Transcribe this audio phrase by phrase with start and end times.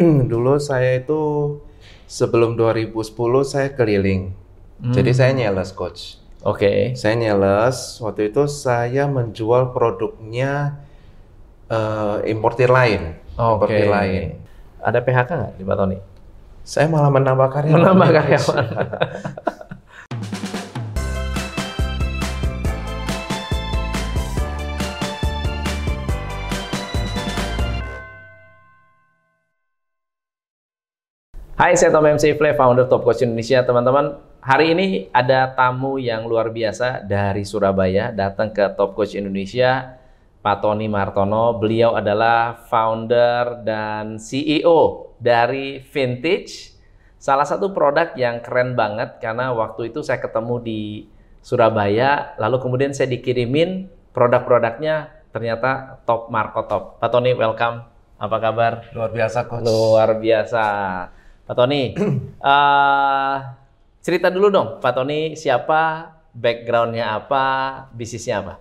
[0.00, 1.20] Dulu saya itu
[2.06, 2.94] sebelum 2010
[3.42, 4.32] saya keliling.
[4.78, 6.22] Jadi saya nyales coach.
[6.46, 6.94] Oke.
[6.94, 7.98] Saya nyales.
[7.98, 10.78] Waktu itu saya menjual produknya
[11.66, 13.18] eh, importir lain.
[13.34, 13.66] Oke.
[13.66, 14.38] Importir lain.
[14.78, 15.98] Ada PHK nggak di Pak Tony?
[16.62, 17.74] Saya malah menambah karyawan.
[17.82, 18.64] Menambah karyawan.
[31.58, 33.66] Hai, saya Tom MC Play, founder Top Coach Indonesia.
[33.66, 39.98] Teman-teman, hari ini ada tamu yang luar biasa dari Surabaya datang ke Top Coach Indonesia,
[40.38, 41.58] Pak Tony Martono.
[41.58, 46.78] Beliau adalah founder dan CEO dari Vintage,
[47.18, 51.10] salah satu produk yang keren banget karena waktu itu saya ketemu di
[51.42, 57.02] Surabaya, lalu kemudian saya dikirimin produk-produknya ternyata top Marco top.
[57.02, 57.82] Pak Tony, welcome.
[58.14, 58.86] Apa kabar?
[58.94, 59.66] Luar biasa coach.
[59.66, 60.66] Luar biasa.
[61.48, 61.96] Pak Tony,
[62.52, 63.36] eh,
[64.04, 67.44] cerita dulu dong, Pak Tony siapa, backgroundnya apa,
[67.96, 68.54] bisnisnya apa?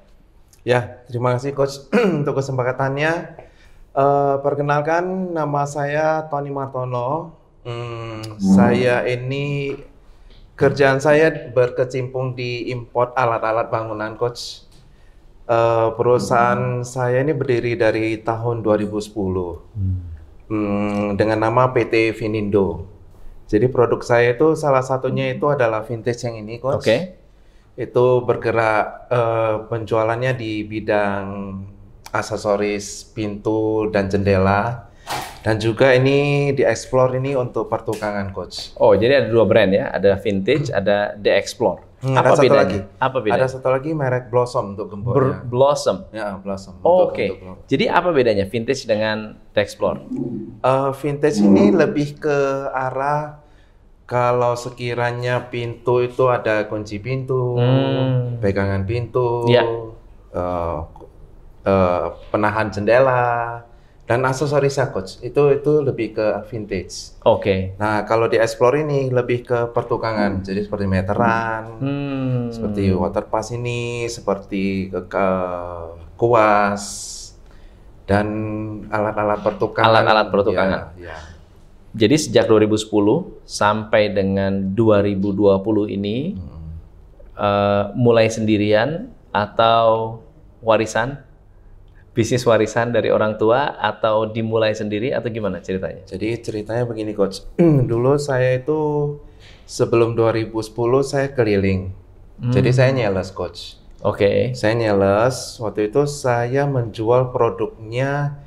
[0.64, 1.84] Ya, terima kasih coach
[2.24, 3.44] untuk kesempatannya.
[3.92, 7.36] Eh, perkenalkan nama saya Tony Martono.
[7.68, 9.76] Hmm, Saya ini
[10.56, 14.64] kerjaan saya berkecimpung di import alat-alat bangunan coach.
[15.44, 20.17] Eh, perusahaan saya ini berdiri dari tahun 2010 Hmm,
[21.18, 22.88] dengan nama PT Vinindo.
[23.48, 26.84] Jadi produk saya itu salah satunya itu adalah vintage yang ini coach.
[26.84, 26.98] Oke.
[27.80, 31.26] Itu bergerak eh, penjualannya di bidang
[32.12, 34.92] aksesoris pintu dan jendela.
[35.40, 38.76] Dan juga ini dieksplor ini untuk pertukangan coach.
[38.76, 41.87] Oh, jadi ada dua brand ya, ada Vintage, ada The Explore.
[41.98, 42.62] Hmm, apa ada satu bedanya?
[42.62, 42.80] lagi.
[43.00, 43.40] Apa bedanya?
[43.40, 45.38] Ada satu lagi merek Blossom untuk Ber- gembornya.
[45.44, 45.98] Blossom.
[46.12, 46.78] ya, Blossom.
[46.82, 47.26] Oh, Oke.
[47.32, 50.06] untuk- Jadi apa bedanya Vintage dengan The Explore?
[50.60, 52.38] Eh, vintage ini lebih ke
[52.70, 53.42] arah
[54.04, 58.38] kalau sekiranya pintu itu ada kunci pintu, Hmm.
[58.38, 59.66] pegangan pintu, Ya.
[60.32, 60.78] eh,
[61.64, 63.66] eh, penahan jendela,
[64.08, 67.20] dan aksesorisnya coach itu itu lebih ke vintage.
[67.28, 67.76] Oke.
[67.76, 72.48] Nah kalau di explore ini lebih ke pertukangan, jadi seperti meteran, Hmm.
[72.48, 76.84] seperti water pass ini, seperti ke, ke- kuas
[78.08, 78.28] dan
[78.88, 79.92] alat-alat pertukangan.
[79.92, 80.82] Alat-alat pertukangan.
[80.96, 81.18] Ya, ya.
[81.92, 86.56] Jadi sejak 2010 sampai dengan 2020 ini Hmm.
[87.36, 90.18] eh, mulai sendirian atau
[90.64, 91.27] warisan?
[92.18, 96.02] Bisnis warisan dari orang tua atau dimulai sendiri atau gimana ceritanya?
[96.10, 97.46] Jadi ceritanya begini coach,
[97.94, 99.14] dulu saya itu
[99.70, 100.50] sebelum 2010
[101.06, 101.94] saya keliling,
[102.50, 103.78] jadi saya nyales coach.
[104.02, 104.50] Oke.
[104.58, 108.42] Saya nyales, waktu itu saya menjual produknya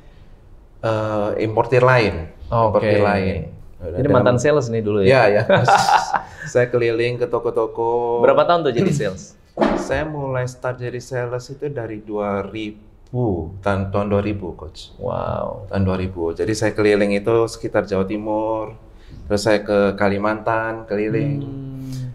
[0.83, 2.75] eh, importir lain, Oke.
[2.75, 3.39] importir lain.
[3.81, 5.47] Ini mantan sales nih dulu Ya ya.
[5.47, 5.63] ya.
[6.51, 8.19] saya keliling ke toko-toko.
[8.19, 9.39] Berapa tahun tuh jadi sales?
[9.79, 14.95] Saya mulai start jadi sales itu dari 2000 tahun tahun 2000 coach.
[14.95, 15.67] Wow.
[15.67, 16.39] tahun 2000.
[16.39, 18.79] Jadi saya keliling itu sekitar Jawa Timur,
[19.27, 21.43] terus saya ke Kalimantan keliling.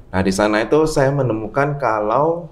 [0.08, 2.48] Nah di sana itu saya menemukan kalau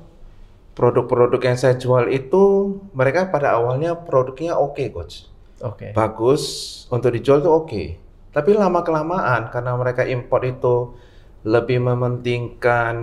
[0.77, 5.31] produk-produk yang saya jual itu mereka pada awalnya produknya oke coach,
[5.63, 5.95] Oke.
[5.97, 6.43] bagus
[6.93, 7.85] untuk dijual itu oke.
[8.35, 10.93] Tapi lama kelamaan karena mereka impor itu
[11.47, 12.97] lebih mementingkan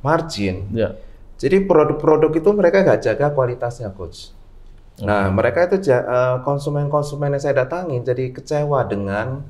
[0.00, 0.70] margin.
[0.70, 0.94] Ya.
[1.38, 4.37] Jadi produk-produk itu mereka nggak jaga kualitasnya, coach.
[4.98, 9.46] Nah, mereka itu eh, konsumen-konsumen yang saya datangi jadi kecewa dengan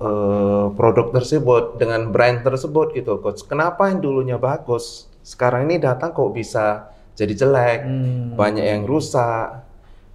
[0.00, 3.46] eh, produk tersebut, dengan brand tersebut gitu, coach.
[3.46, 8.34] Kenapa yang dulunya bagus, sekarang ini datang kok bisa jadi jelek, Hmm.
[8.34, 9.60] banyak yang rusak,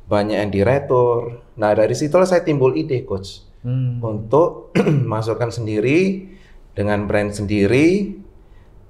[0.09, 1.39] banyak yang diretur.
[1.55, 3.97] Nah, dari situlah saya timbul ide, coach Hmm.
[4.01, 4.75] untuk
[5.13, 6.27] masukkan sendiri
[6.75, 8.19] dengan brand sendiri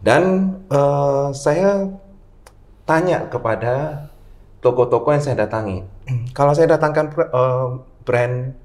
[0.02, 1.92] dan eh, saya
[2.86, 4.08] tanya kepada
[4.66, 5.86] toko-toko yang saya datangi
[6.38, 7.68] kalau saya datangkan eh,
[8.02, 8.58] brand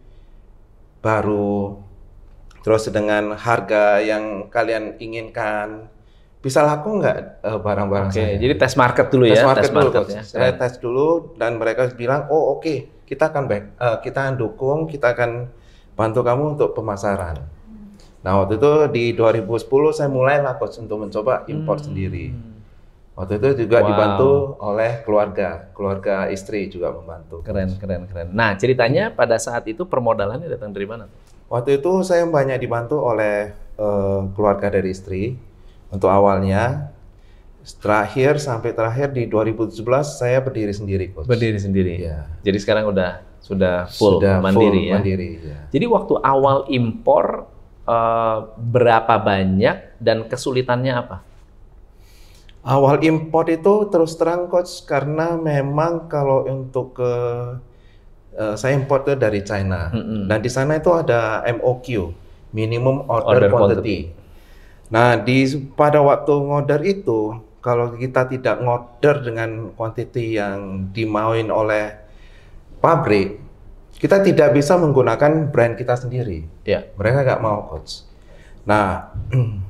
[1.04, 1.76] baru
[2.64, 5.92] terus dengan harga yang kalian inginkan
[6.40, 9.72] bisa laku nggak eh, barang-barang Oke, saya jadi tes market dulu tes ya, market tes
[9.72, 10.16] dulu market coach.
[10.16, 10.22] ya.
[10.24, 14.78] Saya tes dulu dan mereka bilang, oh oke, kita akan baik, eh, kita akan dukung,
[14.88, 15.52] kita akan
[15.92, 17.44] bantu kamu untuk pemasaran.
[18.24, 22.32] Nah waktu itu di 2010 saya mulailah coach untuk mencoba impor sendiri.
[23.20, 23.84] Waktu itu juga.
[23.84, 23.88] Wow.
[23.92, 24.30] dibantu
[24.64, 27.44] oleh keluarga, keluarga istri juga membantu.
[27.44, 28.32] Keren, keren, keren.
[28.32, 31.04] Nah, ceritanya pada saat itu permodalannya datang dari mana?
[31.52, 35.36] Waktu itu saya banyak dibantu oleh eh, keluarga dari istri
[35.92, 36.96] untuk awalnya.
[37.60, 41.28] Terakhir sampai terakhir di 2017 saya berdiri sendiri coach.
[41.28, 42.00] Berdiri sendiri.
[42.00, 42.24] Iya.
[42.40, 44.94] Jadi sekarang udah sudah full Sudah mandiri full ya.
[44.96, 45.58] mandiri, ya.
[45.68, 47.44] Jadi waktu awal impor
[47.84, 51.16] eh, berapa banyak dan kesulitannya apa?
[52.60, 57.12] Awal import itu terus terang coach karena memang kalau untuk ke
[58.36, 60.28] eh, saya import itu dari China Mm-mm.
[60.28, 62.12] dan di sana itu ada MOQ
[62.52, 63.56] minimum Order order, quantity.
[63.56, 63.98] quantity.
[64.92, 71.96] Nah di pada waktu ngorder itu kalau kita tidak ngorder dengan quantity yang dimauin oleh
[72.84, 73.40] pabrik
[74.00, 76.48] kita tidak bisa menggunakan brand kita sendiri.
[76.64, 76.88] Ya.
[76.96, 78.08] Mereka nggak mau coach.
[78.64, 79.12] Nah,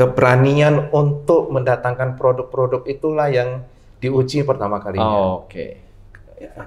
[0.00, 3.68] keberanian untuk mendatangkan produk-produk itulah yang
[4.00, 5.04] diuji pertama kalinya.
[5.04, 5.76] Oh, Oke.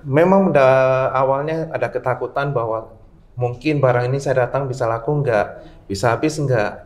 [0.05, 2.93] Memang da- awalnya ada ketakutan bahwa
[3.33, 5.47] mungkin barang ini saya datang bisa laku nggak,
[5.89, 6.85] bisa habis nggak,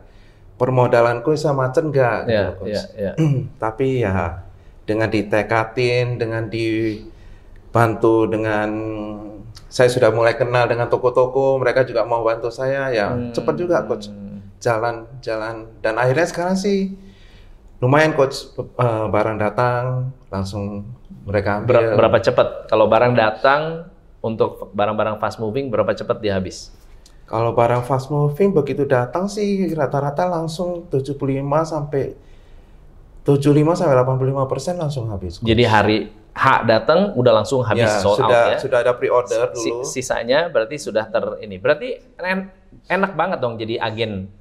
[0.56, 2.72] permodalanku bisa macet nggak, gitu, Ya, coach.
[2.72, 3.12] ya, ya.
[3.68, 4.40] Tapi ya
[4.88, 8.68] dengan ditekatin, dengan dibantu dengan
[9.68, 13.36] saya sudah mulai kenal dengan toko-toko, mereka juga mau bantu saya, ya Hmm.
[13.36, 14.08] cepat juga coach
[14.58, 16.94] jalan-jalan dan akhirnya sekarang sih
[17.78, 20.82] lumayan coach eh, barang datang langsung
[21.22, 21.74] mereka ambil.
[21.78, 23.86] Ber- berapa cepat kalau barang datang
[24.18, 26.74] untuk barang-barang fast moving berapa cepat dia habis?
[27.28, 31.12] Kalau barang fast moving begitu datang sih rata-rata langsung 75
[31.62, 32.16] sampai
[33.22, 35.36] 75 sampai 85 persen langsung habis.
[35.36, 35.46] coach.
[35.46, 35.98] Jadi hari
[36.32, 38.58] H datang udah langsung habis ya, sold sudah out ya.
[38.62, 39.82] sudah ada pre-order dulu.
[39.84, 41.60] sisanya berarti sudah ter ini.
[41.60, 42.48] Berarti en-
[42.88, 44.32] enak banget dong jadi agen.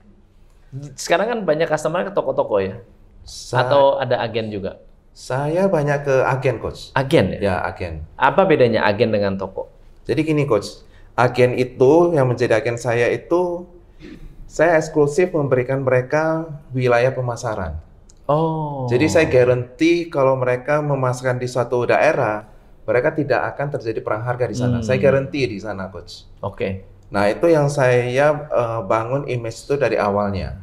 [0.95, 2.81] Sekarang kan banyak customer ke toko-toko ya.
[3.23, 4.79] Sa- Atau ada agen juga.
[5.17, 6.93] saya banyak ke agen coach.
[6.93, 7.39] Agen ya?
[7.41, 8.05] Ya agen.
[8.13, 9.65] Apa bedanya agen dengan toko?
[10.05, 10.85] Jadi gini coach,
[11.17, 13.65] agen itu yang menjadi agen saya itu
[14.45, 17.81] saya eksklusif memberikan mereka wilayah pemasaran.
[18.29, 18.85] Oh.
[18.87, 22.45] Jadi saya guarantee kalau mereka memasarkan di suatu daerah,
[22.85, 24.79] mereka tidak akan terjadi perang harga di sana.
[24.79, 24.85] Hmm.
[24.85, 26.29] Saya guarantee di sana coach.
[26.45, 26.85] Oke.
[27.07, 30.59] Nah itu yang saya eh, bangun image itu dari awalnya.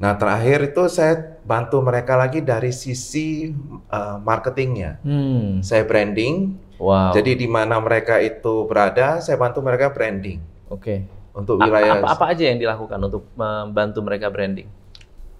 [0.00, 3.52] Nah terakhir itu saya bantu mereka lagi dari sisi
[3.92, 5.00] eh, marketingnya.
[5.04, 5.60] Hmm.
[5.60, 7.12] Saya branding, Wow.
[7.12, 10.40] jadi di mana mereka itu berada, saya bantu mereka branding
[10.72, 11.04] Oke.
[11.36, 12.00] untuk A- wilayah.
[12.00, 14.64] Apa, apa aja yang dilakukan untuk membantu mereka branding?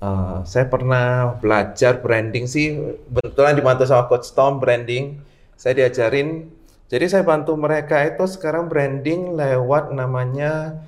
[0.00, 2.76] Eh, saya pernah belajar branding sih,
[3.08, 5.17] kebetulan dibantu sama Coach Tom branding.
[5.56, 6.49] Saya diajarin,
[6.90, 10.82] jadi saya bantu mereka itu sekarang branding lewat namanya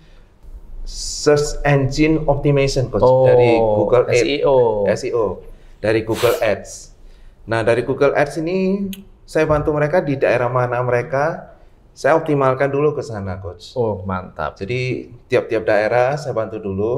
[0.82, 4.18] Search Engine Optimization, Coach, Oh, dari Google Ads.
[4.26, 4.58] SEO.
[4.90, 5.26] SEO
[5.78, 6.70] dari Google Ads.
[7.46, 8.90] Nah dari Google Ads ini
[9.22, 11.54] saya bantu mereka di daerah mana mereka,
[11.94, 13.78] saya optimalkan dulu ke sana, Coach.
[13.78, 14.58] Oh, mantap.
[14.58, 16.92] Jadi tiap-tiap daerah saya bantu dulu.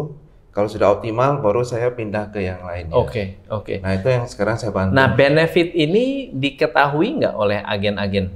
[0.54, 2.94] Kalau sudah optimal, baru saya pindah ke yang lainnya.
[2.94, 3.82] Oke, oke.
[3.82, 4.94] Nah itu yang sekarang saya bantu.
[4.94, 8.30] Nah, benefit ini diketahui nggak oleh agen-agen?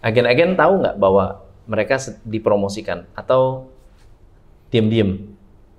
[0.00, 3.68] Agen-agen tahu nggak bahwa mereka dipromosikan atau
[4.72, 5.10] diam-diam?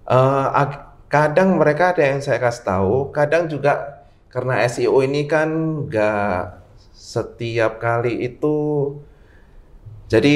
[0.07, 5.49] Eh, ag- kadang mereka ada yang saya kasih tahu, kadang juga karena SEO ini kan
[5.87, 6.39] nggak
[6.95, 8.57] setiap kali itu.
[10.11, 10.35] Jadi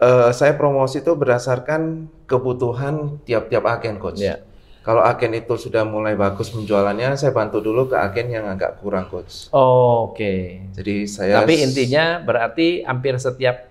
[0.00, 4.24] eh, saya promosi itu berdasarkan kebutuhan tiap-tiap agen, coach.
[4.24, 4.40] Ya.
[4.80, 9.12] Kalau agen itu sudah mulai bagus penjualannya, saya bantu dulu ke agen yang agak kurang,
[9.12, 9.52] coach.
[9.52, 10.64] Oke.
[10.72, 11.44] Jadi saya.
[11.44, 13.68] Tapi intinya berarti hampir setiap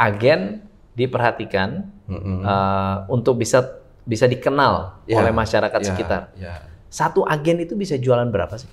[0.00, 0.64] agen
[0.96, 2.40] diperhatikan Mm-mm.
[2.40, 6.22] eh, untuk bisa bisa dikenal Ya, oleh masyarakat ya, sekitar.
[6.40, 6.64] ya.
[6.88, 8.70] Satu agen itu bisa jualan berapa sih?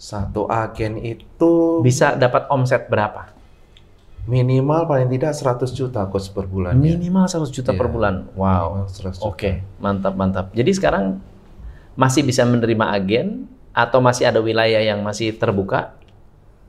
[0.00, 3.28] Satu agen itu Bisa dapat omset berapa?
[4.30, 6.78] Minimal paling tidak 100 juta coach per bulan.
[6.78, 7.92] Minimal 100 juta per Iya.
[7.92, 8.14] bulan.
[8.38, 8.86] Wow.
[8.86, 9.26] Minimal 100 juta.
[9.26, 9.50] Oke,
[9.82, 10.46] mantap mantap.
[10.54, 11.18] Jadi sekarang
[11.98, 15.98] masih bisa menerima agen atau masih ada wilayah yang masih terbuka?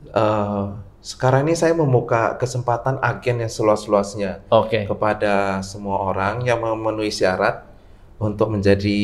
[0.10, 0.66] Eh,
[1.06, 4.90] sekarang ini saya membuka kesempatan agen yang seluas-luasnya Oke.
[4.90, 7.62] kepada semua orang yang memenuhi syarat
[8.18, 8.98] untuk menjadi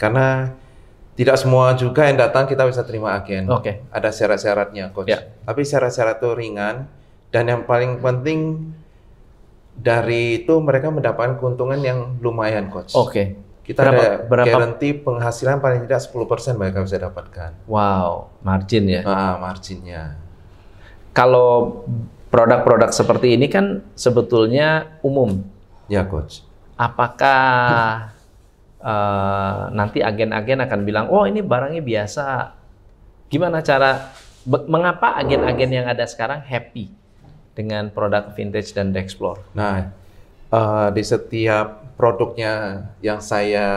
[0.00, 0.56] karena
[1.16, 3.44] tidak semua juga yang datang kita bisa terima agen.
[3.52, 3.84] Oke.
[3.92, 5.12] Ada syarat-syaratnya, coach.
[5.12, 5.28] Ya.
[5.44, 6.88] Tapi syarat-syarat itu ringan
[7.30, 8.74] dan yang paling penting
[9.80, 12.92] dari itu mereka mendapatkan keuntungan yang lumayan, coach.
[12.92, 13.38] Oke.
[13.64, 17.54] Kita Berapa- ada berapa- garansi penghasilan paling tidak 10% mereka bisa dapatkan.
[17.70, 19.02] Wow, margin ya.
[19.06, 20.18] Ah, marginnya.
[21.14, 21.82] Kalau
[22.34, 25.46] produk-produk seperti ini kan sebetulnya umum.
[25.86, 26.42] Ya, coach.
[26.74, 28.10] Apakah
[28.90, 32.58] eh, nanti agen-agen akan bilang, oh ini barangnya biasa.
[33.30, 34.10] Gimana cara,
[34.66, 36.99] mengapa agen-agen yang ada sekarang happy
[37.52, 39.42] dengan produk vintage dan Dexplore?
[39.52, 39.90] Nah,
[40.48, 42.52] eh, di setiap produknya
[43.00, 43.68] yang saya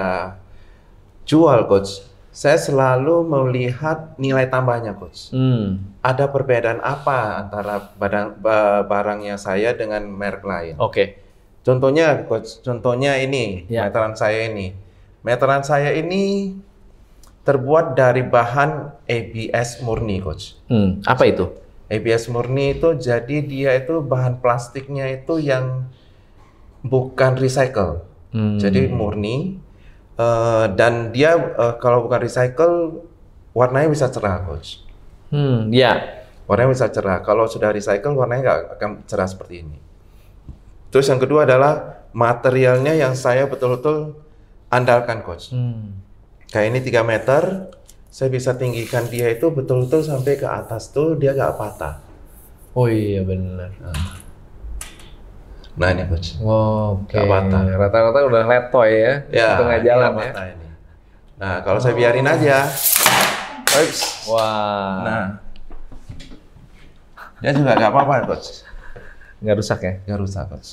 [1.24, 2.04] jual, coach,
[2.34, 5.30] saya selalu melihat nilai tambahnya, coach.
[5.30, 5.94] Hmm.
[6.02, 10.76] Ada perbedaan apa antara badan, ba- barangnya saya dengan merek lain?
[10.80, 11.22] Oke.
[11.64, 13.88] Contohnya, coach, contohnya ini, Ya.
[13.88, 14.76] meteran saya ini.
[15.24, 16.56] Meteran saya ini
[17.44, 20.56] terbuat dari bahan ABS murni, coach.
[20.68, 21.00] Hmm.
[21.04, 21.48] Apa itu?
[21.94, 25.86] ABS murni itu jadi dia itu bahan plastiknya itu yang
[26.82, 28.02] bukan recycle.
[28.34, 28.58] Hmm.
[28.58, 29.62] Jadi murni
[30.18, 33.06] eh, dan dia eh, kalau bukan recycle
[33.54, 34.82] warnanya bisa cerah, coach.
[35.30, 35.70] Hmm.
[35.70, 36.26] Ya.
[36.50, 37.22] Warnanya bisa cerah.
[37.22, 39.78] Kalau sudah recycle warnanya nggak akan cerah seperti ini.
[40.90, 44.18] Terus yang kedua adalah materialnya yang saya betul-betul
[44.74, 45.54] andalkan, coach.
[45.54, 46.02] Hmm.
[46.50, 47.44] Kayak ini 3 meter,
[48.14, 51.98] saya bisa tinggikan dia itu betul-betul sampai ke atas tuh dia nggak patah.
[52.78, 53.74] Oh iya benar.
[55.74, 56.38] Nah ini coach.
[56.38, 57.18] Oke.
[57.18, 57.62] Nggak patah.
[57.74, 59.14] Rata-rata udah letoy ya.
[59.34, 60.30] Ya, tengah ini jalan ya.
[60.46, 60.68] ini.
[61.42, 62.70] Nah kalau saya biarin aja,
[63.82, 64.30] Ups.
[64.30, 65.02] Wah.
[65.02, 65.26] nah
[67.42, 68.62] dia juga nggak apa-apa coach.
[69.42, 69.94] Nggak rusak ya?
[70.06, 70.70] Nggak rusak coach.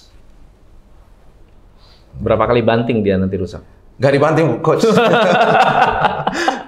[2.21, 3.65] Berapa kali banting dia nanti rusak?
[3.97, 4.85] Nggak dibanting coach.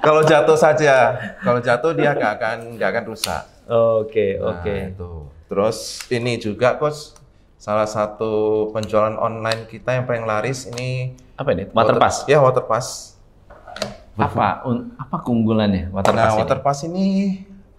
[0.02, 3.42] kalau jatuh saja, kalau jatuh dia nggak akan nggak akan rusak.
[3.64, 4.76] Oke, Nah, oke.
[4.90, 5.11] itu.
[5.47, 5.78] Terus
[6.09, 7.14] ini juga coach,
[7.56, 8.32] salah satu
[8.71, 11.71] penjualan online kita yang paling laris ini Apa ini?
[11.71, 12.26] Waterpass.
[12.26, 13.14] Ya waterpass.
[14.12, 16.40] Apa un- apa keunggulannya waterpass Nah ini?
[16.42, 17.06] waterpass ini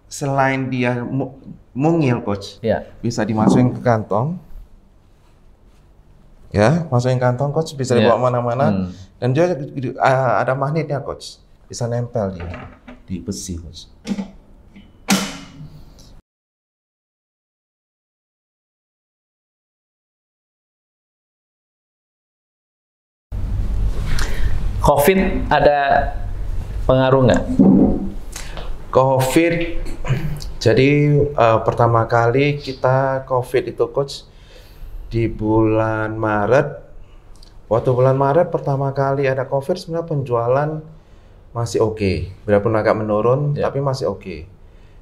[0.07, 1.37] selain dia mu-
[1.71, 2.85] mungil coach, Ya.
[2.99, 4.37] bisa dimasukin ke kantong.
[6.49, 8.05] Ya, masukin kantong coach bisa Ya.
[8.05, 8.87] dibawa mana-mana Hmm.
[9.17, 11.41] dan juga di- ah, ada magnetnya coach,
[11.73, 12.45] bisa nempel di
[13.09, 13.89] di besi coach.
[24.85, 26.13] COVID ada
[26.85, 27.43] pengaruh nggak?
[28.93, 29.53] COVID,
[30.61, 30.89] jadi
[31.25, 34.29] eh, pertama kali kita COVID itu coach
[35.09, 36.85] di bulan Maret.
[37.65, 40.92] Waktu bulan Maret pertama kali ada COVID sebenarnya penjualan
[41.53, 42.11] masih oke,
[42.43, 43.69] walaupun agak menurun Ya.
[43.69, 44.49] tapi masih oke.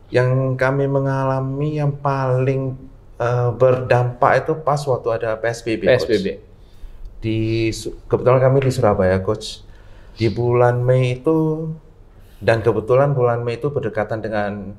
[0.10, 2.76] Yang kami mengalami yang paling
[3.18, 5.86] eh, berdampak itu pas waktu ada PSBB.
[5.86, 6.04] Coach.
[6.04, 6.28] PSBB.
[7.20, 7.40] Di
[7.72, 9.62] Su- kebetulan kami di Surabaya, coach.
[10.14, 11.70] Di bulan Mei itu
[12.38, 14.74] dan kebetulan bulan Mei itu berdekatan dengan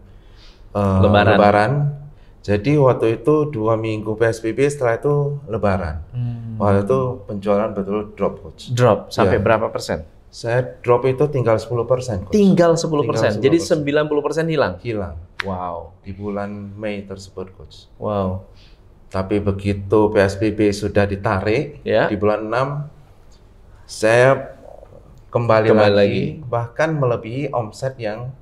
[0.70, 2.02] eh, Lebaran.
[2.42, 6.02] Jadi waktu itu dua minggu PSBB setelah itu Lebaran.
[6.10, 6.58] Hmm.
[6.58, 8.74] Waktu itu penjualan betul drop, coach.
[8.74, 9.42] Drop sampai Ya.
[9.42, 10.02] berapa persen?
[10.32, 12.32] Saya drop itu tinggal 10 persen, coach.
[12.32, 13.30] Tinggal 10 persen.
[13.36, 13.84] Jadi 10%.
[13.84, 14.80] 90 persen hilang.
[14.80, 15.92] Hilang Wow.
[16.00, 17.92] di bulan Mei tersebut, coach.
[18.00, 18.48] Wow.
[19.12, 22.08] Tapi begitu PSBB sudah ditarik Ya.
[22.08, 22.88] di bulan 6
[23.84, 24.56] saya
[25.28, 28.32] kembali, Kembali lagi, bahkan melebihi omset yang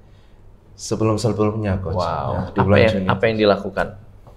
[0.75, 1.99] sebelum-sebelumnya coach.
[1.99, 2.31] Wow.
[2.31, 3.07] Ya, di apa bulan yang Juni.
[3.11, 3.87] apa yang dilakukan?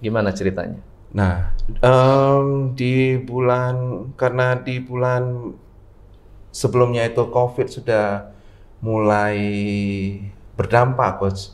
[0.02, 0.80] Gimana ceritanya?
[1.14, 3.74] Nah, em, di bulan
[4.18, 5.54] karena di bulan
[6.54, 8.30] sebelumnya itu COVID sudah
[8.78, 9.34] mulai
[10.54, 11.50] berdampak, coach.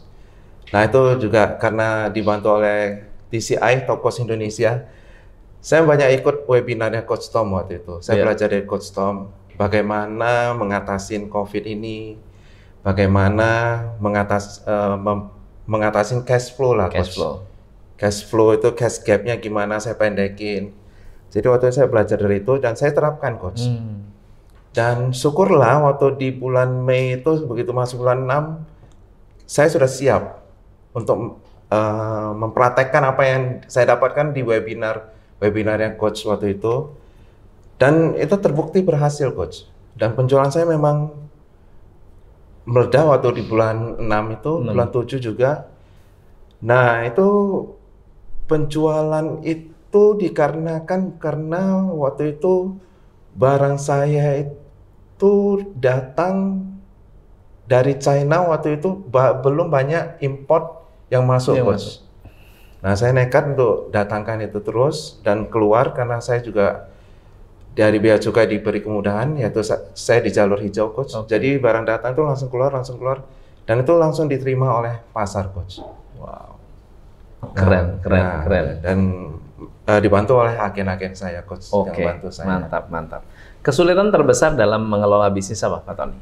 [0.70, 4.84] Nah itu juga karena dibantu oleh TCI Tokos Indonesia.
[5.60, 8.00] Saya banyak ikut webinarnya Coach Tom waktu itu.
[8.00, 8.24] Saya Iya.
[8.24, 12.16] belajar dari Coach Tom bagaimana mengatasi COVID ini,
[12.80, 13.48] bagaimana
[13.96, 14.64] mengatas
[14.96, 15.28] mem-
[15.64, 17.34] mengatasi cash flow lah, Cash Coach flow.
[17.94, 20.72] cash flow itu cash gapnya gimana saya pendekin.
[21.28, 23.60] Jadi waktu itu saya belajar dari itu dan saya terapkan coach.
[23.62, 24.08] Hmm.
[24.70, 30.22] Dan syukurlah waktu di bulan Mei itu begitu masuk bulan 6 saya sudah siap
[30.94, 31.42] untuk
[31.74, 35.10] eh, mempraktekkan apa yang saya dapatkan di webinar
[35.42, 36.94] webinarnya coach waktu itu.
[37.80, 39.66] Dan itu terbukti berhasil coach.
[39.96, 41.10] Dan penjualan saya memang
[42.68, 44.72] meledak waktu di bulan 6 itu, Enam.
[44.76, 45.50] bulan 7 juga.
[46.60, 47.28] Nah, itu
[48.46, 52.76] penjualan itu dikarenakan karena waktu itu
[53.40, 55.34] barang saya itu
[55.80, 56.60] datang
[57.64, 61.66] dari China waktu itu ba- belum banyak import yang masuk, Coach.
[61.72, 61.94] masuk.
[62.80, 66.88] Nah, saya nekat untuk datangkan itu terus dan keluar karena saya juga
[67.72, 71.12] dari bea cukai diberi kemudahan yaitu sa- saya di jalur hijau coach.
[71.16, 71.28] Oke.
[71.30, 73.24] Jadi barang datang itu langsung keluar, langsung keluar
[73.68, 75.80] dan itu langsung diterima oleh pasar coach.
[76.18, 76.56] Wow.
[77.56, 78.66] Keren, Nah, keren, nah, keren.
[78.84, 78.98] Dan
[79.86, 82.46] eh, dibantu oleh agen-agen saya coach Oke, yang bantu saya.
[82.48, 83.22] mantap, mantap.
[83.60, 86.18] Kesulitan terbesar dalam mengelola bisnis apa, Pak Tony?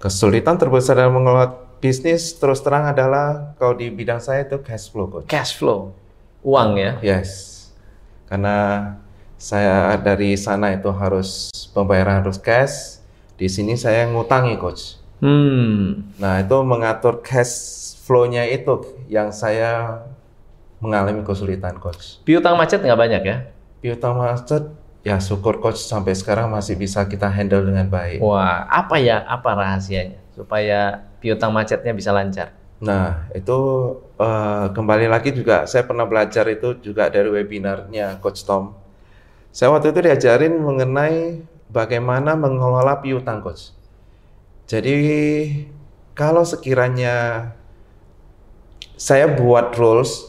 [0.00, 5.06] Kesulitan terbesar dalam mengelola bisnis terus terang adalah kalau di bidang saya itu cash flow
[5.10, 5.26] coach.
[5.30, 5.94] Cash flow,
[6.42, 6.92] uang ya.
[7.02, 7.54] Yes.
[8.26, 8.94] Karena
[9.38, 12.98] saya dari sana itu harus pembayaran harus cash.
[13.38, 14.98] Di sini saya ngutangi coach.
[15.22, 16.10] Hmm.
[16.18, 20.02] Nah, itu mengatur cash flow-nya itu yang saya
[20.78, 22.22] mengalami kesulitan, coach.
[22.22, 23.36] Piutang macet nggak banyak ya?
[23.82, 24.70] Piutang macet,
[25.06, 28.18] ya syukur coach sampai sekarang masih bisa kita handle dengan baik.
[28.22, 29.22] Wah, apa ya?
[29.26, 32.54] Apa rahasianya supaya piutang macetnya bisa lancar?
[32.78, 33.58] Nah, itu
[34.22, 38.78] eh, kembali lagi juga saya pernah belajar itu juga dari webinarnya Coach Tom.
[39.50, 43.74] Saya waktu itu diajarin mengenai bagaimana mengelola piutang, Coach.
[44.68, 44.94] Jadi
[46.14, 47.50] kalau sekiranya
[48.94, 50.27] saya buat rules,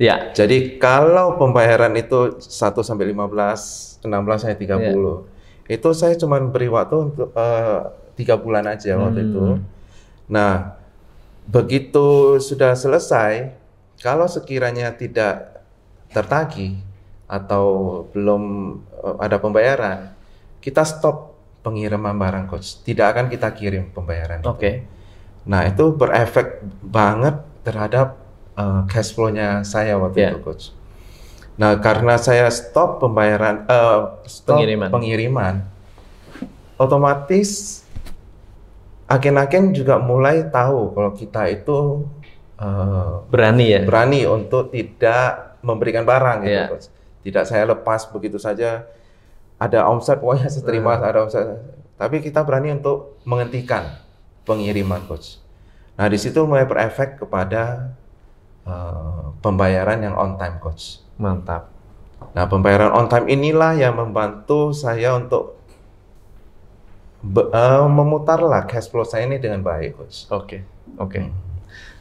[0.00, 0.32] Ya.
[0.32, 5.28] jadi kalau pembayaran itu 1 sampai 15, 16 sampai 30,
[5.68, 7.80] itu saya cuma beri waktu untuk eh,
[8.16, 9.60] tiga bulan aja waktu itu.
[10.32, 10.80] Nah,
[11.44, 13.52] begitu sudah selesai,
[14.00, 15.62] kalau sekiranya tidak
[16.10, 16.80] tertagih
[17.28, 18.42] atau belum
[19.04, 20.16] eh, ada pembayaran,
[20.64, 22.80] kita stop pengiriman barang coach.
[22.80, 24.40] Tidak akan kita kirim pembayaran.
[24.40, 24.48] itu.
[24.48, 24.72] Oke.
[25.46, 28.16] Nah, itu berefek banget terhadap
[28.60, 30.30] eh, cash flow-nya saya waktu Ya.
[30.30, 30.64] itu, coach.
[31.56, 34.88] Nah, karena saya stop pembayaran eh, stop Pengiriman.
[34.88, 35.54] pengiriman,
[36.76, 37.82] otomatis
[39.04, 42.06] agen-agen juga mulai tahu kalau kita itu
[42.56, 43.80] eh, Berani ya?
[43.82, 46.64] berani untuk tidak memberikan barang gitu, Iya.
[46.68, 46.86] coach.
[47.20, 48.84] Tidak saya lepas begitu saja.
[49.56, 51.04] Ada omset, pokoknya saya terima Hmm.
[51.04, 51.44] ada omset.
[51.96, 53.92] Tapi kita berani untuk menghentikan
[54.44, 55.36] pengiriman, coach.
[55.96, 57.92] Nah, di situ mulai berefek kepada
[58.66, 61.00] eh, pembayaran yang on time, coach.
[61.20, 61.68] Mantap.
[62.32, 65.56] Nah, pembayaran on time inilah yang membantu saya untuk
[67.20, 70.28] be- eh, memutarlah cash flow saya ini dengan baik, coach.
[70.32, 70.64] Oke.
[71.00, 71.28] Oke.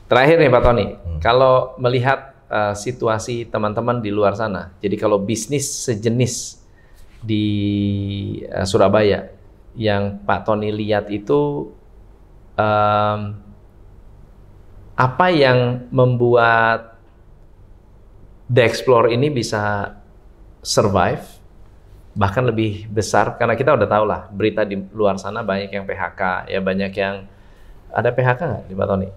[0.09, 1.19] Terakhir nih Pak Tony, Hmm.
[1.21, 6.57] kalau melihat uh, situasi teman-teman di luar sana, jadi kalau bisnis sejenis
[7.21, 7.45] di
[8.49, 9.29] uh, Surabaya
[9.77, 11.69] yang Pak Tony lihat itu
[12.57, 13.19] um,
[14.99, 16.99] apa yang membuat
[18.51, 19.95] The Explore ini bisa
[20.59, 21.23] survive
[22.19, 26.51] bahkan lebih besar karena kita udah tahu lah berita di luar sana banyak yang PHK
[26.51, 27.23] ya banyak yang
[27.95, 29.07] ada PHK nggak di Pak Tony?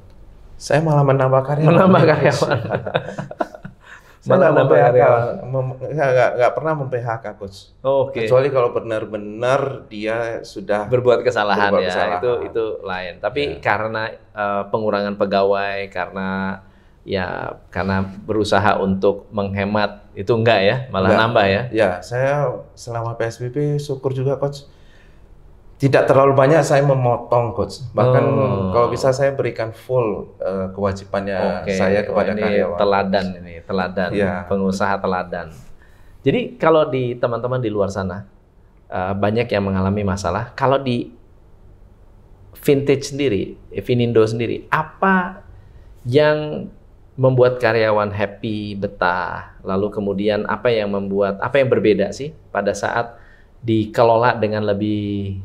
[0.56, 1.68] Saya malah menambah karyawan.
[1.74, 2.58] Menambah karyawan.
[4.22, 4.66] Saya Malah nggak
[5.42, 5.78] mem-
[6.38, 7.74] nggak pernah mem-PHK coach.
[7.82, 8.22] Oke.
[8.22, 12.18] Kecuali kalau benar-benar dia sudah Berbuat kesalahan Berbuat ya kesalahan.
[12.18, 13.14] itu itu lain.
[13.18, 13.58] Tapi Ya.
[13.58, 16.62] karena eh, pengurangan pegawai karena
[17.02, 17.26] ya
[17.66, 21.20] karena berusaha untuk menghemat itu enggak ya malah Enggak.
[21.20, 21.62] nambah ya.
[21.74, 24.70] Ya, saya selama PSBB syukur juga coach.
[25.82, 27.82] Tidak terlalu banyak saya memotong coach.
[27.90, 28.70] Bahkan Oh.
[28.70, 32.78] kalau bisa saya berikan full eh, kewajibannya Oke, saya kepada oh, ini karyawan.
[32.78, 34.46] teladan ini, teladan, Iya.
[34.46, 35.50] pengusaha teladan.
[36.22, 38.30] Jadi kalau di teman-teman di luar sana
[38.86, 40.54] eh, banyak yang mengalami masalah.
[40.54, 41.10] Kalau di
[42.62, 45.42] vintage sendiri, eh, Vinindo sendiri, apa
[46.06, 46.70] yang
[47.12, 53.18] membuat karyawan happy, betah, lalu kemudian apa yang membuat apa yang berbeda sih pada saat
[53.60, 55.42] dikelola dengan lebih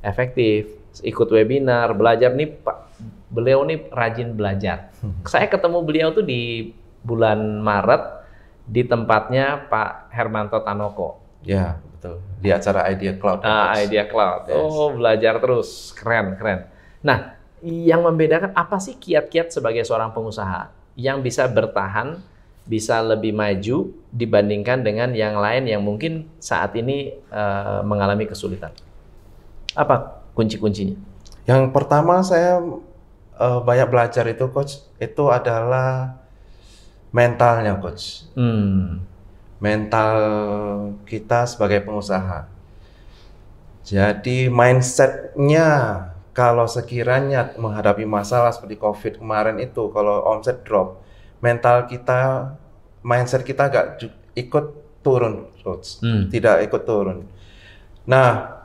[0.00, 0.68] efektif,
[1.04, 2.90] ikut webinar, belajar nih Pak
[3.30, 4.90] beliau nih rajin belajar.
[5.30, 8.26] Saya ketemu beliau tuh di bulan Maret
[8.66, 11.22] di tempatnya Pak Hermanto Tanoko.
[11.46, 12.20] Ya, betul.
[12.42, 13.40] Di acara Idea Cloud.
[13.46, 13.72] Ah.
[13.78, 14.50] Idea Cloud.
[14.50, 14.58] Yes.
[14.58, 15.94] Oh, belajar terus.
[15.96, 16.68] Keren, keren.
[17.00, 22.20] Nah, yang membedakan apa sih kiat-kiat sebagai seorang pengusaha yang bisa bertahan,
[22.68, 28.74] bisa lebih maju dibandingkan dengan yang lain yang mungkin saat ini eh, mengalami kesulitan?
[29.74, 30.96] Apa kunci-kuncinya?
[31.46, 32.60] Yang pertama saya
[33.38, 36.20] eh, banyak belajar itu coach, itu adalah
[37.10, 38.26] mentalnya coach.
[38.38, 39.06] Hmm.
[39.60, 40.16] mental
[41.04, 42.48] kita sebagai pengusaha.
[43.84, 45.68] Jadi mindsetnya
[46.32, 51.04] kalau sekiranya menghadapi masalah seperti COVID kemarin itu, kalau omset drop,
[51.44, 52.56] mental kita,
[53.04, 54.64] mindset kita agak ju- ikut
[55.04, 56.00] turun, coach.
[56.00, 56.32] Hmm.
[56.32, 57.28] Tidak ikut turun.
[58.08, 58.59] Nah,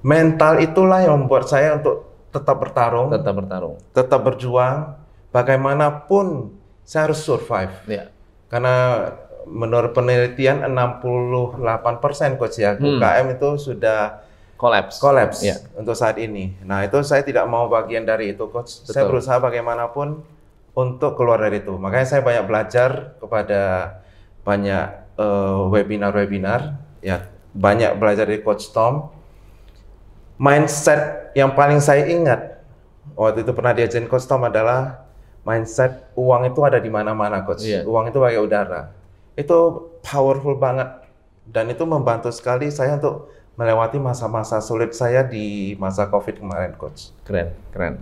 [0.00, 3.74] mental itulah yang membuat saya untuk tetap bertarung, Tetap bertarung.
[3.90, 4.94] tetap berjuang,
[5.30, 7.72] bagaimanapun saya harus survive.
[7.84, 8.12] Ya.
[8.46, 9.08] Karena
[9.44, 11.56] menurut penelitian 68%
[12.36, 13.00] coach ya Hmm.
[13.00, 14.24] UKM itu sudah
[14.56, 14.98] Collapse.
[14.98, 15.56] kolaps Ya.
[15.72, 16.58] untuk saat ini.
[16.62, 18.84] Nah, itu saya tidak mau bagian dari itu coach.
[18.84, 19.10] Saya Betul.
[19.14, 20.20] berusaha bagaimanapun
[20.74, 21.74] untuk keluar dari itu.
[21.74, 23.60] Makanya saya banyak belajar kepada
[24.42, 24.86] banyak
[25.18, 29.10] eh, webinar-webinar ya, banyak belajar dari coach Tom.
[30.38, 32.62] Mindset yang paling saya ingat
[33.18, 35.02] waktu itu pernah diajarin coach Tom adalah
[35.42, 37.66] mindset uang itu ada di mana-mana coach.
[37.66, 37.82] Iya.
[37.82, 38.94] Uang itu bagai udara.
[39.34, 41.02] Itu powerful banget
[41.48, 47.10] dan itu membantu sekali saya untuk melewati masa-masa sulit saya di masa COVID kemarin, coach.
[47.26, 47.98] Keren, keren.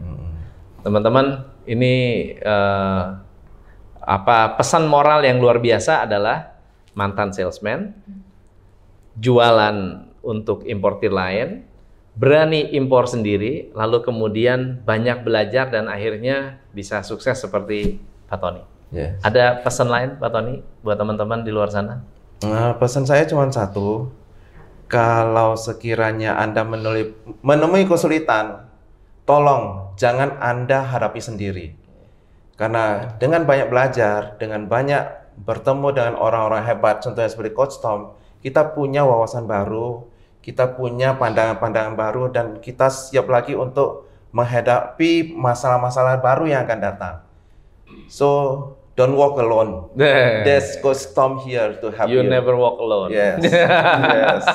[0.84, 1.94] Teman-teman, ini
[2.36, 3.04] eh,
[4.04, 6.60] apa pesan moral yang luar biasa adalah
[6.92, 7.96] mantan salesman,
[9.16, 11.64] jualan untuk importir lain,
[12.16, 18.64] berani impor sendiri, lalu kemudian banyak belajar dan akhirnya bisa sukses seperti Pak Tony.
[18.88, 19.20] Yes.
[19.20, 22.00] Ada pesan lain Pak Tony buat teman-teman di luar sana?
[22.42, 24.08] Nah, pesan saya cuma satu.
[24.86, 27.12] Kalau sekiranya Anda menuli-
[27.44, 28.70] menemui kesulitan,
[29.28, 31.74] tolong jangan Anda hadapi sendiri.
[32.56, 38.72] Karena dengan banyak belajar, dengan banyak bertemu dengan orang-orang hebat, contohnya seperti Coach Tom, kita
[38.72, 40.06] punya wawasan baru,
[40.46, 47.14] kita punya pandangan-pandangan baru, dan kita siap lagi untuk menghadapi masalah-masalah baru yang akan datang.
[48.06, 48.28] So,
[48.94, 49.90] don't walk alone.
[49.98, 52.30] There's Coach Tom here to help You you.
[52.30, 53.10] never walk alone.
[53.10, 53.42] Yes.
[54.22, 54.46] yes.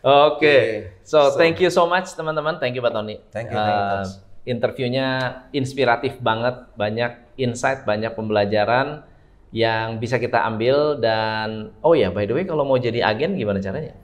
[0.00, 0.56] Oke, Oke.
[1.04, 2.56] so, So- thank you so much teman-teman.
[2.56, 3.20] Thank you Pak Tony.
[3.28, 4.04] Thank you, Uh,
[4.44, 5.08] interviewnya
[5.52, 9.04] inspiratif banget, banyak insight, banyak pembelajaran
[9.48, 13.62] yang bisa kita ambil dan oh ya by the way kalau mau jadi agen gimana
[13.62, 13.94] caranya?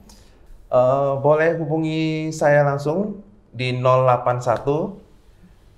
[0.71, 3.19] Eh, boleh hubungi saya langsung
[3.51, 4.95] di 081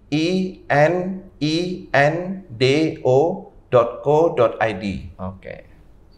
[0.08, 0.28] i
[0.72, 1.56] n i
[1.92, 2.16] n
[2.48, 2.64] d
[3.04, 4.84] o.co.id
[5.20, 5.71] Oke.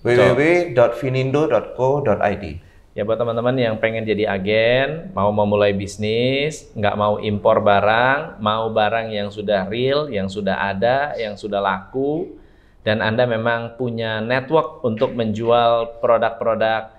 [0.04, 8.38] www.vinindo.co.id Ya buat teman-teman yang pengen jadi agen, mau memulai bisnis, nggak mau impor barang,
[8.38, 12.38] mau barang yang sudah real, yang sudah ada, yang sudah laku,
[12.86, 16.94] dan Anda memang punya network untuk menjual produk-produk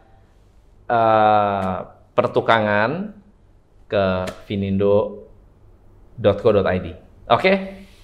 [0.90, 1.76] eh,
[2.18, 3.14] pertukangan
[3.86, 6.86] ke vinindo.co.id.
[7.30, 7.52] Oke,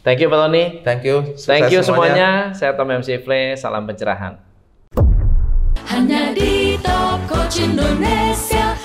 [0.07, 0.79] thank you Pak Tony.
[0.87, 1.35] Thank you.
[1.35, 2.55] Thank you semuanya.
[2.55, 4.50] Saya Tom MC Fle, salam pencerahan
[5.91, 8.79] hanya di Top Coach Indonesia.